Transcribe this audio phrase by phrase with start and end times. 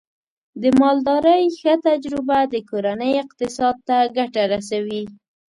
[0.61, 5.03] د مالدارۍ ښه تجربه د کورنۍ اقتصاد ته ګټه رسوي.